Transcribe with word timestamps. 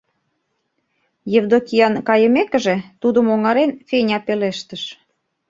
—Евдокиян 1.39 1.95
кайымекыже, 2.07 2.75
тудым 3.01 3.25
оҥарен 3.33 3.71
Феня 3.87 4.19
пелештыш. 4.27 4.83